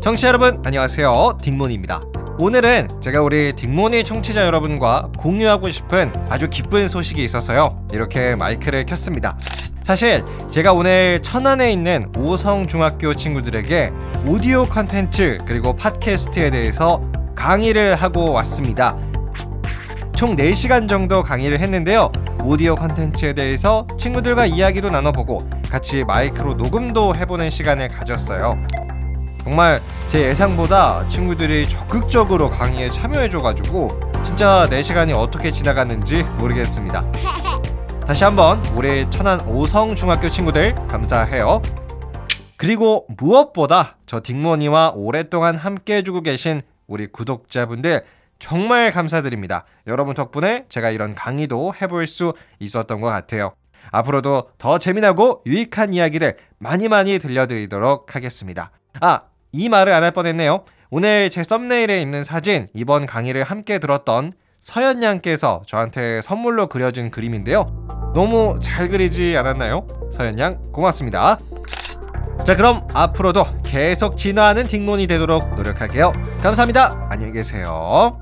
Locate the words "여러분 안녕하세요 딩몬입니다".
0.28-2.00